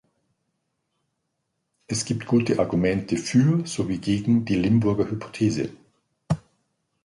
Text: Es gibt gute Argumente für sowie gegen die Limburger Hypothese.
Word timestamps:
Es 1.85 2.05
gibt 2.05 2.25
gute 2.25 2.57
Argumente 2.57 3.17
für 3.17 3.67
sowie 3.67 3.99
gegen 3.99 4.43
die 4.45 4.55
Limburger 4.55 5.11
Hypothese. 5.11 5.69